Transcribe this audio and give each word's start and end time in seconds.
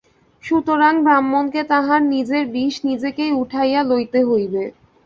সুতরাং 0.43 0.93
ব্রাহ্মণকে 1.03 1.61
তাঁহার 1.69 2.01
নিজের 2.13 2.43
বিষ 2.53 2.75
নিজেকেই 2.87 3.31
উঠাইয়া 3.41 3.81
লইতে 3.83 4.19
হইবে। 4.23 4.63